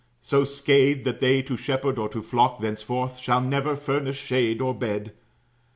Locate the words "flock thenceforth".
2.23-3.19